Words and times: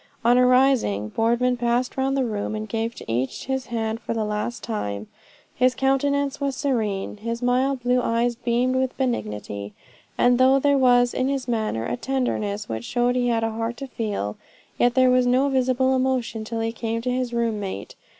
On 0.25 0.35
arising, 0.35 1.09
Boardman 1.09 1.57
passed 1.57 1.95
round 1.95 2.17
the 2.17 2.25
room, 2.25 2.55
and 2.55 2.67
gave 2.67 2.95
to 2.95 3.05
each 3.11 3.45
his 3.45 3.67
hand 3.67 3.99
for 3.99 4.15
the 4.15 4.25
last 4.25 4.63
time. 4.63 5.05
His 5.53 5.75
countenance 5.75 6.41
was 6.41 6.55
serene, 6.55 7.17
his 7.17 7.43
mild 7.43 7.81
blue 7.81 8.01
eye 8.01 8.31
beamed 8.43 8.77
with 8.77 8.97
benignity, 8.97 9.75
and 10.17 10.39
though 10.39 10.57
there 10.57 10.75
was 10.79 11.13
in 11.13 11.27
his 11.27 11.47
manner 11.47 11.85
a 11.85 11.97
tenderness 11.97 12.67
which 12.67 12.83
showed 12.83 13.15
he 13.15 13.27
had 13.27 13.43
a 13.43 13.51
heart 13.51 13.77
to 13.77 13.85
feel, 13.85 14.37
yet 14.79 14.95
there 14.95 15.11
was 15.11 15.27
no 15.27 15.49
visible 15.49 15.95
emotion 15.95 16.43
till 16.43 16.61
he 16.61 16.71
came 16.71 17.03
to 17.03 17.11
his 17.11 17.31
room 17.31 17.59
mate. 17.59 17.95